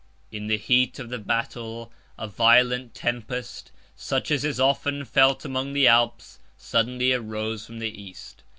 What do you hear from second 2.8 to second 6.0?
tempest, 120 such as is often felt among the